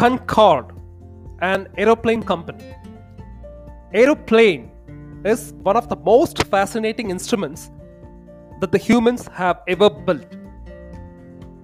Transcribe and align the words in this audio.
Concorde, 0.00 0.72
an 1.42 1.68
aeroplane 1.76 2.22
company. 2.22 2.64
Aeroplane 3.92 4.70
is 5.26 5.52
one 5.62 5.76
of 5.76 5.90
the 5.90 5.96
most 5.96 6.42
fascinating 6.44 7.10
instruments 7.10 7.70
that 8.60 8.72
the 8.72 8.78
humans 8.78 9.28
have 9.34 9.60
ever 9.68 9.90
built. 9.90 10.24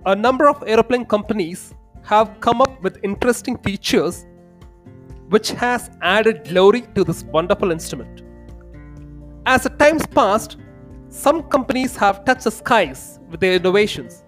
A 0.04 0.14
number 0.14 0.50
of 0.50 0.62
aeroplane 0.66 1.06
companies 1.06 1.72
have 2.02 2.38
come 2.40 2.60
up 2.60 2.82
with 2.82 3.02
interesting 3.02 3.56
features 3.56 4.26
which 5.30 5.52
has 5.52 5.88
added 6.02 6.46
glory 6.46 6.82
to 6.94 7.04
this 7.04 7.24
wonderful 7.24 7.70
instrument. 7.70 8.20
As 9.46 9.62
the 9.62 9.70
times 9.70 10.06
passed, 10.06 10.58
some 11.08 11.42
companies 11.44 11.96
have 11.96 12.26
touched 12.26 12.44
the 12.44 12.50
skies 12.50 13.18
with 13.30 13.40
their 13.40 13.54
innovations, 13.54 14.24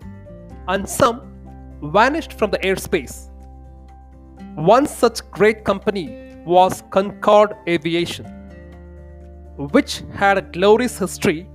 and 0.66 0.88
some 0.88 1.30
vanished 1.82 2.32
from 2.32 2.50
the 2.50 2.58
airspace. 2.60 3.28
One 4.58 4.88
such 4.88 5.20
great 5.30 5.62
company 5.64 6.34
was 6.44 6.82
Concorde 6.90 7.54
Aviation, 7.68 8.24
which 9.56 10.02
had 10.12 10.36
a 10.36 10.42
glorious 10.42 10.98
history 10.98 11.48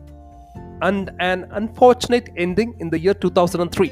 and 0.81 1.11
an 1.20 1.49
unfortunate 1.52 2.30
ending 2.38 2.73
in 2.80 2.89
the 2.89 2.97
year 2.97 3.13
2003. 3.13 3.91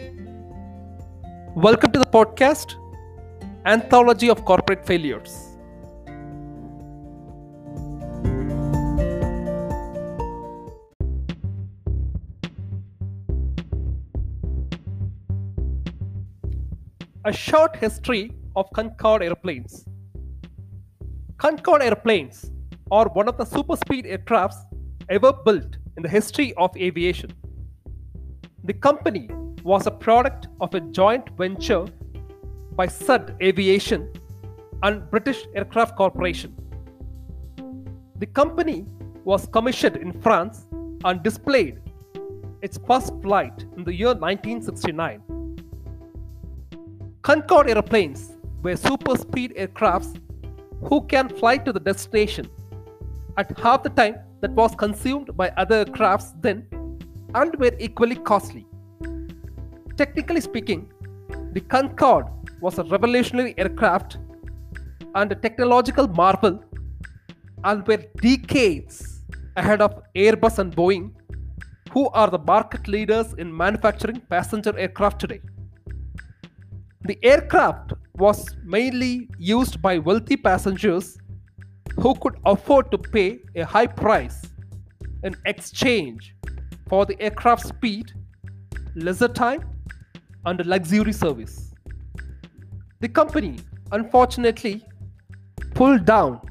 Welcome 1.57 1.91
to 1.91 1.99
the 1.99 2.05
podcast 2.05 2.75
Anthology 3.65 4.29
of 4.29 4.45
Corporate 4.45 4.85
Failures. 4.85 5.57
A 17.25 17.33
short 17.33 17.75
history 17.75 18.31
of 18.55 18.69
Concorde 18.73 19.23
airplanes. 19.23 19.85
Concorde 21.37 21.83
airplanes 21.83 22.51
are 22.91 23.07
one 23.09 23.27
of 23.27 23.37
the 23.37 23.45
super 23.45 23.75
speed 23.75 24.05
aircrafts 24.05 24.57
ever 25.09 25.31
built 25.33 25.77
in 25.97 26.03
the 26.03 26.09
history 26.09 26.53
of 26.55 26.75
aviation. 26.77 27.31
The 28.63 28.73
company 28.73 29.29
was 29.63 29.87
a 29.87 29.91
product 29.91 30.47
of 30.59 30.73
a 30.75 30.79
joint 30.79 31.29
venture 31.37 31.85
by 32.75 32.87
SUD 32.87 33.35
Aviation 33.41 34.11
and 34.83 35.09
British 35.09 35.45
Aircraft 35.55 35.95
Corporation. 35.95 36.55
The 38.17 38.25
company 38.25 38.85
was 39.23 39.47
commissioned 39.47 39.97
in 39.97 40.19
France 40.21 40.67
and 41.03 41.23
displayed 41.23 41.81
its 42.61 42.79
first 42.87 43.13
flight 43.21 43.65
in 43.75 43.83
the 43.83 43.93
year 43.93 44.13
1969. 44.13 45.21
Concorde 47.21 47.69
airplanes 47.69 48.37
were 48.63 48.75
super 48.75 49.15
speed 49.15 49.53
aircrafts 49.57 50.19
who 50.87 51.01
can 51.07 51.29
fly 51.29 51.57
to 51.57 51.71
the 51.73 51.79
destination 51.79 52.47
at 53.37 53.57
half 53.59 53.83
the 53.83 53.89
time 53.89 54.15
that 54.41 54.51
was 54.51 54.75
consumed 54.75 55.35
by 55.35 55.49
other 55.57 55.85
crafts 55.85 56.33
then 56.41 56.67
and 57.35 57.55
were 57.55 57.75
equally 57.79 58.15
costly. 58.15 58.65
Technically 59.97 60.41
speaking, 60.41 60.91
the 61.53 61.61
Concorde 61.61 62.27
was 62.59 62.77
a 62.79 62.83
revolutionary 62.83 63.53
aircraft 63.57 64.17
and 65.15 65.31
a 65.31 65.35
technological 65.35 66.07
marvel 66.07 66.63
and 67.63 67.87
were 67.87 68.03
decades 68.21 69.21
ahead 69.55 69.81
of 69.81 70.01
Airbus 70.15 70.59
and 70.59 70.75
Boeing, 70.75 71.11
who 71.91 72.09
are 72.09 72.29
the 72.29 72.39
market 72.39 72.87
leaders 72.87 73.33
in 73.33 73.55
manufacturing 73.55 74.21
passenger 74.29 74.77
aircraft 74.77 75.19
today. 75.19 75.41
The 77.03 77.17
aircraft 77.23 77.93
was 78.21 78.55
mainly 78.63 79.27
used 79.39 79.81
by 79.81 79.97
wealthy 79.97 80.37
passengers 80.37 81.17
who 81.99 82.13
could 82.15 82.35
afford 82.45 82.91
to 82.91 82.97
pay 82.97 83.39
a 83.55 83.63
high 83.63 83.87
price 83.87 84.43
in 85.23 85.35
exchange 85.45 86.35
for 86.87 87.03
the 87.05 87.19
aircraft 87.19 87.65
speed, 87.67 88.13
leisure 88.95 89.27
time, 89.27 89.63
and 90.45 90.63
luxury 90.67 91.13
service. 91.13 91.73
The 92.99 93.09
company, 93.09 93.57
unfortunately, 93.91 94.85
pulled 95.73 96.05
down 96.05 96.41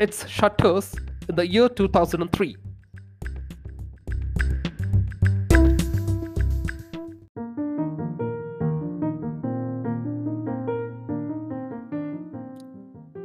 its 0.00 0.26
shutters 0.26 0.94
in 1.28 1.34
the 1.34 1.46
year 1.46 1.68
2003. 1.68 2.56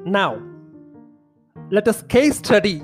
Now, 0.06 0.42
let 1.72 1.88
us 1.88 2.02
case 2.04 2.38
study 2.38 2.84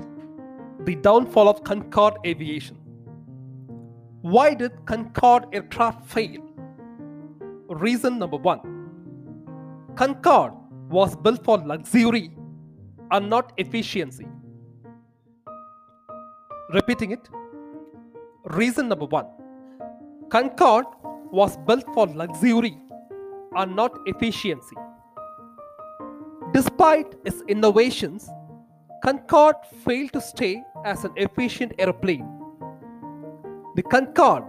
the 0.84 0.94
downfall 0.96 1.50
of 1.50 1.62
Concorde 1.64 2.16
Aviation. 2.24 2.78
Why 4.22 4.54
did 4.54 4.72
Concorde 4.86 5.46
aircraft 5.52 6.06
fail? 6.06 6.40
Reason 7.68 8.18
number 8.18 8.38
one 8.38 8.60
Concorde 9.96 10.54
was 10.88 11.14
built 11.14 11.44
for 11.44 11.58
luxury 11.58 12.30
and 13.10 13.28
not 13.28 13.52
efficiency. 13.58 14.26
Repeating 16.72 17.10
it. 17.10 17.28
Reason 18.44 18.88
number 18.88 19.04
one 19.04 19.26
Concorde 20.30 20.86
was 21.30 21.58
built 21.66 21.84
for 21.92 22.06
luxury 22.06 22.78
and 23.56 23.76
not 23.76 23.92
efficiency. 24.06 24.76
Despite 26.52 27.14
its 27.24 27.42
innovations, 27.48 28.28
Concorde 29.04 29.64
failed 29.84 30.12
to 30.12 30.20
stay 30.20 30.62
as 30.84 31.04
an 31.04 31.12
efficient 31.16 31.72
airplane. 31.78 32.28
The 33.76 33.82
Concorde 33.82 34.44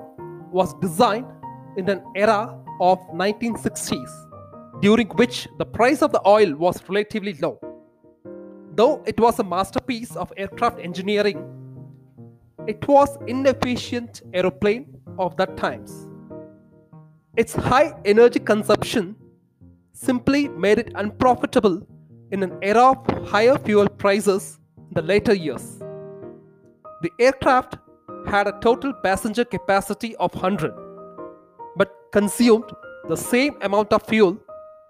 was 0.51 0.73
designed 0.81 1.27
in 1.77 1.87
an 1.89 2.03
era 2.15 2.57
of 2.79 2.97
1960s 3.13 4.81
during 4.81 5.07
which 5.09 5.47
the 5.59 5.65
price 5.65 6.01
of 6.01 6.11
the 6.11 6.27
oil 6.27 6.55
was 6.55 6.81
relatively 6.89 7.33
low. 7.35 7.59
Though 8.73 9.03
it 9.05 9.19
was 9.19 9.37
a 9.37 9.43
masterpiece 9.43 10.15
of 10.15 10.33
aircraft 10.37 10.79
engineering, 10.79 11.45
it 12.67 12.87
was 12.87 13.15
inefficient 13.27 14.23
aeroplane 14.33 14.99
of 15.19 15.37
that 15.37 15.55
times. 15.55 16.07
Its 17.37 17.53
high 17.53 17.93
energy 18.05 18.39
consumption 18.39 19.15
simply 19.93 20.47
made 20.49 20.79
it 20.79 20.91
unprofitable 20.95 21.85
in 22.31 22.43
an 22.43 22.57
era 22.61 22.91
of 22.91 23.27
higher 23.27 23.57
fuel 23.57 23.87
prices 23.87 24.59
in 24.77 24.93
the 24.93 25.01
later 25.01 25.33
years. 25.33 25.79
The 27.01 27.11
aircraft 27.19 27.77
had 28.27 28.47
a 28.47 28.59
total 28.61 28.93
passenger 28.93 29.43
capacity 29.43 30.15
of 30.17 30.33
100 30.33 30.73
but 31.75 31.91
consumed 32.11 32.71
the 33.09 33.17
same 33.17 33.55
amount 33.61 33.91
of 33.93 34.03
fuel 34.03 34.37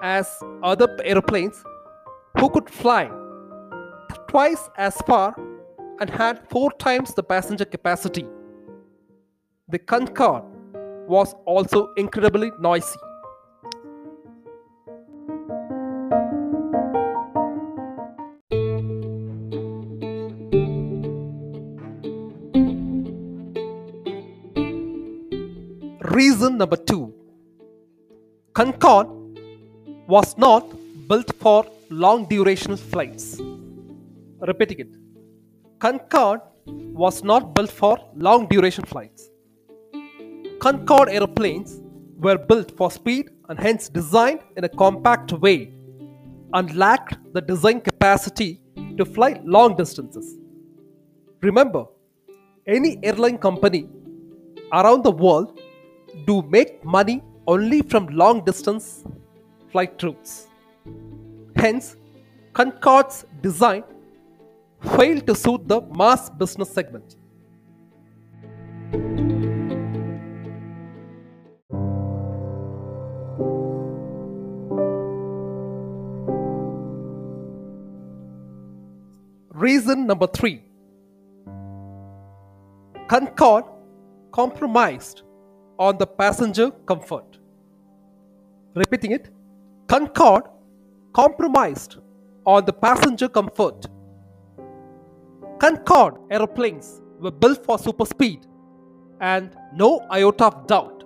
as 0.02 0.28
other 0.64 0.88
airplanes 1.04 1.64
who 2.38 2.50
could 2.50 2.70
fly 2.70 3.10
twice 4.28 4.70
as 4.78 4.96
far 5.02 5.36
and 6.00 6.10
had 6.10 6.42
four 6.50 6.72
times 6.80 7.14
the 7.14 7.24
passenger 7.24 7.66
capacity. 7.66 8.26
The 9.68 9.80
Concorde 9.80 10.44
was 11.08 11.36
also 11.46 11.94
incredibly 11.98 12.52
noisy. 12.60 13.00
Concorde 28.62 29.08
was 30.08 30.38
not 30.38 30.64
built 31.08 31.30
for 31.40 31.66
long 31.90 32.26
duration 32.26 32.78
flights. 32.78 33.42
Repeating 34.50 34.82
it 34.82 34.92
Concorde 35.80 36.42
was 37.02 37.24
not 37.24 37.56
built 37.56 37.72
for 37.72 37.98
long 38.14 38.46
duration 38.52 38.86
flights. 38.86 39.32
Concorde 40.60 41.10
aeroplanes 41.10 41.82
were 42.18 42.38
built 42.38 42.70
for 42.78 42.92
speed 42.92 43.32
and 43.50 43.60
hence 43.60 43.90
designed 43.90 44.42
in 44.56 44.64
a 44.64 44.70
compact 44.70 45.34
way 45.34 45.74
and 46.54 46.76
lacked 46.76 47.18
the 47.34 47.42
design 47.42 47.82
capacity 47.82 48.62
to 48.96 49.06
fly 49.06 49.42
long 49.44 49.76
distances. 49.76 50.38
Remember, 51.42 51.86
any 52.68 53.00
airline 53.02 53.40
company 53.40 53.90
around 54.72 55.04
the 55.04 55.16
world 55.26 55.60
do 56.28 56.44
make 56.44 56.86
money 56.86 57.24
only 57.52 57.82
from 57.82 58.08
long 58.08 58.44
distance 58.46 59.04
flight 59.72 60.02
routes. 60.04 60.48
Hence, 61.56 61.98
Concorde's 62.54 63.26
design 63.42 63.84
failed 64.96 65.26
to 65.28 65.36
suit 65.36 65.68
the 65.68 65.82
mass 66.02 66.30
business 66.30 66.70
segment. 66.74 67.18
Reason 79.50 80.08
number 80.08 80.28
three 80.28 80.64
Concorde 83.10 83.66
compromised 84.32 85.24
on 85.78 85.98
the 85.98 86.08
passenger 86.08 86.72
comfort. 86.86 87.31
Repeating 88.74 89.12
it 89.12 89.30
Concorde 89.88 90.44
compromised 91.14 91.98
on 92.46 92.66
the 92.66 92.74
passenger 92.74 93.28
comfort. 93.28 93.86
Concorde 95.60 96.18
aeroplanes 96.30 97.02
were 97.20 97.32
built 97.32 97.66
for 97.66 97.78
super 97.78 98.06
speed 98.06 98.48
and 99.20 99.56
no 99.74 100.00
iota 100.12 100.46
of 100.46 100.68
doubt. 100.68 101.04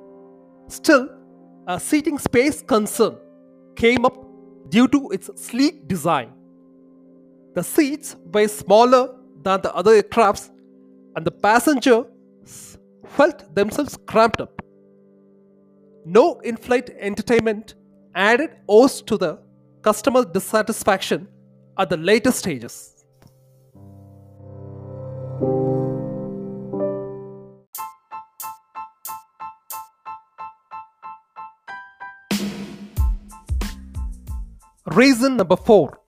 Still, 0.68 1.10
a 1.68 1.80
seating 1.80 2.18
space 2.20 2.62
concern 2.62 3.18
came 3.76 4.06
up 4.06 4.16
due 4.70 4.88
to 4.88 5.10
its 5.10 5.30
sleek 5.36 5.88
design. 5.88 6.32
The 7.56 7.64
seats 7.64 8.16
were 8.32 8.48
smaller 8.48 9.16
than 9.42 9.62
the 9.62 9.74
other 9.74 10.02
aircrafts 10.02 10.52
and 11.16 11.26
the 11.26 11.32
passengers 11.32 12.06
felt 13.08 13.56
themselves 13.56 13.98
cramped 14.06 14.42
up. 14.42 14.55
No 16.08 16.40
in 16.42 16.56
flight 16.56 16.92
entertainment 17.00 17.74
added 18.14 18.52
oars 18.68 19.02
to 19.02 19.18
the 19.18 19.40
customer 19.82 20.24
dissatisfaction 20.24 21.28
at 21.80 21.90
the 21.90 21.98
later 21.98 22.32
stages. 22.32 22.92
Reason 34.86 35.36
number 35.36 35.56
four 35.56 36.00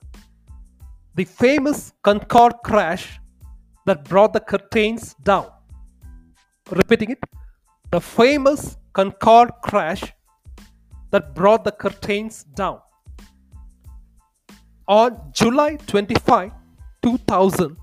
the 1.15 1.25
famous 1.25 1.91
Concorde 2.03 2.57
crash 2.63 3.19
that 3.87 4.03
brought 4.03 4.33
the 4.33 4.39
curtains 4.39 5.15
down. 5.23 5.47
Repeating 6.69 7.11
it 7.11 7.23
the 7.89 7.99
famous 7.99 8.77
Concorde 8.97 9.51
crash 9.61 10.11
that 11.11 11.35
brought 11.35 11.63
the 11.63 11.71
curtains 11.71 12.45
down. 12.55 12.79
On 14.87 15.15
July 15.33 15.75
25, 15.85 16.51
2000, 17.03 17.77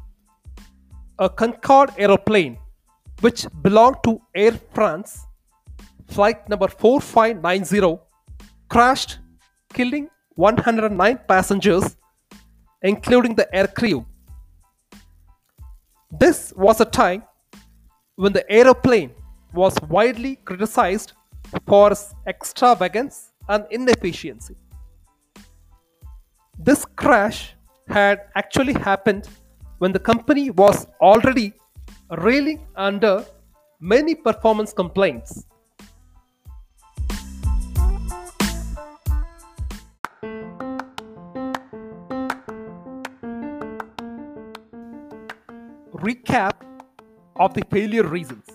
a 1.20 1.28
Concorde 1.30 1.92
aeroplane 1.98 2.58
which 3.20 3.46
belonged 3.62 3.98
to 4.02 4.20
Air 4.34 4.58
France, 4.72 5.24
flight 6.08 6.48
number 6.48 6.66
4590, 6.66 8.02
crashed, 8.68 9.18
killing 9.72 10.08
109 10.34 11.20
passengers, 11.28 11.96
including 12.82 13.36
the 13.36 13.46
air 13.54 13.68
crew. 13.68 14.04
This 16.10 16.52
was 16.56 16.80
a 16.80 16.84
time 16.84 17.22
when 18.16 18.32
the 18.32 18.44
aeroplane 18.50 19.12
was 19.54 19.76
widely 19.88 20.36
criticized 20.44 21.12
for 21.66 21.92
extravagance 22.26 23.30
and 23.48 23.64
inefficiency. 23.70 24.56
This 26.58 26.84
crash 26.96 27.54
had 27.88 28.22
actually 28.34 28.72
happened 28.72 29.28
when 29.78 29.92
the 29.92 29.98
company 29.98 30.50
was 30.50 30.86
already 31.00 31.52
reeling 32.18 32.66
under 32.74 33.24
many 33.80 34.14
performance 34.14 34.72
complaints. 34.72 35.46
Recap 45.92 46.54
of 47.36 47.54
the 47.54 47.62
failure 47.70 48.06
reasons. 48.06 48.53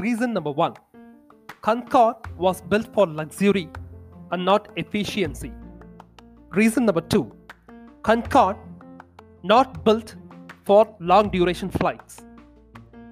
Reason 0.00 0.32
number 0.32 0.50
one 0.50 0.74
Concorde 1.62 2.16
was 2.36 2.60
built 2.62 2.92
for 2.92 3.06
luxury 3.06 3.68
and 4.32 4.44
not 4.44 4.68
efficiency. 4.76 5.52
Reason 6.50 6.84
number 6.84 7.00
two 7.00 7.32
Concorde 8.02 8.56
not 9.42 9.84
built 9.84 10.16
for 10.64 10.96
long 10.98 11.30
duration 11.30 11.70
flights. 11.70 12.22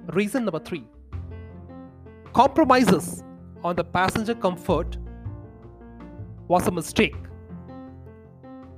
Reason 0.08 0.44
number 0.44 0.58
three 0.58 0.84
compromises 2.32 3.22
on 3.62 3.76
the 3.76 3.84
passenger 3.84 4.34
comfort 4.34 4.96
was 6.48 6.66
a 6.66 6.70
mistake. 6.70 7.16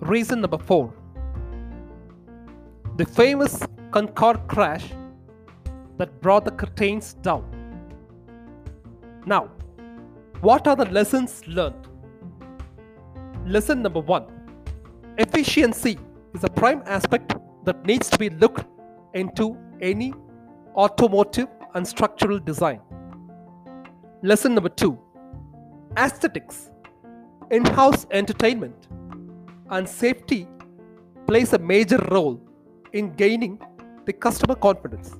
Reason 0.01 0.41
number 0.41 0.59
four 0.59 0.93
the 2.97 3.07
famous 3.07 3.63
Concorde 3.91 4.47
crash 4.49 4.85
that 5.99 6.21
brought 6.21 6.45
the 6.45 6.51
curtains 6.51 7.15
down. 7.15 7.54
Now, 9.27 9.51
what 10.41 10.67
are 10.67 10.77
the 10.77 10.85
lessons 10.87 11.47
learned? 11.47 11.89
Lesson 13.47 13.81
number 13.83 14.01
one 14.01 14.27
Efficiency 15.17 15.99
is 16.35 16.45
a 16.45 16.49
prime 16.51 16.83
aspect 16.87 17.35
that 17.65 17.87
needs 17.87 18.11
to 18.11 18.19
be 18.19 18.29
looked 18.29 18.67
into 19.15 19.57
any 19.81 20.13
automotive 20.77 21.49
and 21.75 21.87
structural 21.87 22.39
design. 22.39 22.81
Lesson 24.23 24.55
number 24.55 24.69
two 24.69 24.99
Aesthetics, 25.97 26.71
in 27.51 27.65
house 27.65 28.07
entertainment, 28.11 28.89
and 29.71 29.89
safety 29.89 30.49
plays 31.27 31.53
a 31.53 31.59
major 31.59 31.99
role 32.11 32.41
in 32.93 33.13
gaining 33.15 33.59
the 34.05 34.13
customer 34.13 34.55
confidence. 34.55 35.17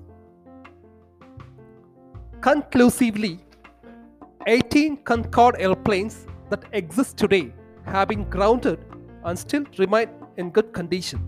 Conclusively, 2.41 3.41
18 4.95 5.05
Concorde 5.05 5.57
airplanes 5.59 6.27
that 6.51 6.65
exist 6.73 7.17
today 7.17 7.53
have 7.85 8.09
been 8.09 8.25
grounded 8.31 8.79
and 9.25 9.39
still 9.39 9.65
remain 9.79 10.09
in 10.37 10.51
good 10.51 10.73
condition. 10.73 11.21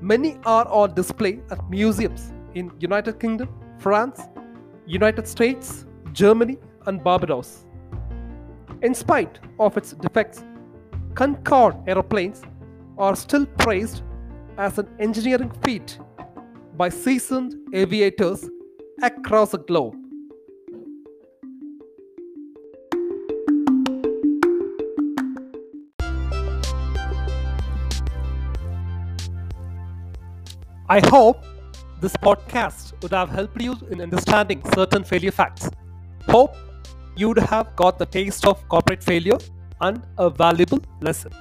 Many 0.00 0.38
are 0.44 0.66
on 0.68 0.94
display 0.94 1.40
at 1.50 1.58
museums 1.70 2.32
in 2.54 2.70
United 2.80 3.20
Kingdom, 3.20 3.48
France, 3.78 4.20
United 4.86 5.28
States, 5.28 5.86
Germany 6.12 6.58
and 6.86 7.02
Barbados. 7.04 7.66
In 8.82 8.94
spite 8.94 9.38
of 9.58 9.76
its 9.76 9.92
defects, 9.92 10.42
Concorde 11.14 11.76
airplanes 11.86 12.42
are 12.98 13.14
still 13.14 13.46
praised 13.46 14.02
as 14.56 14.78
an 14.78 14.88
engineering 14.98 15.52
feat 15.62 15.98
by 16.76 16.88
seasoned 16.88 17.54
aviators 17.74 18.48
across 19.02 19.50
the 19.50 19.58
globe. 19.58 20.01
I 30.92 31.00
hope 31.08 31.42
this 32.02 32.14
podcast 32.16 33.00
would 33.02 33.12
have 33.12 33.30
helped 33.30 33.62
you 33.62 33.76
in 33.90 34.02
understanding 34.02 34.62
certain 34.74 35.04
failure 35.04 35.30
facts. 35.30 35.70
Hope 36.28 36.54
you'd 37.16 37.38
have 37.38 37.74
got 37.76 37.98
the 37.98 38.04
taste 38.04 38.46
of 38.46 38.68
corporate 38.68 39.02
failure 39.02 39.38
and 39.80 40.02
a 40.18 40.28
valuable 40.28 40.80
lesson. 41.00 41.32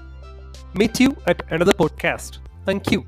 Meet 0.74 1.02
you 1.02 1.18
at 1.28 1.44
another 1.52 1.74
podcast. 1.74 2.38
Thank 2.66 2.92
you. 2.92 3.06